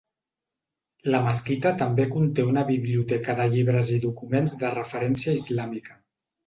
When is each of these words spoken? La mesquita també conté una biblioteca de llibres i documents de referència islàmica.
La 1.15 1.19
mesquita 1.25 1.73
també 1.83 2.07
conté 2.15 2.47
una 2.53 2.65
biblioteca 2.73 3.39
de 3.43 3.49
llibres 3.55 3.95
i 3.99 4.03
documents 4.09 4.61
de 4.65 4.77
referència 4.79 5.41
islàmica. 5.45 6.05